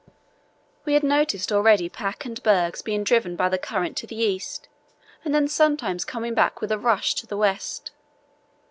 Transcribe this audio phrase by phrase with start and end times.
[0.83, 4.67] We had noticed already pack and bergs being driven by the current to the east
[5.23, 7.91] and then sometimes coming back with a rush to the west.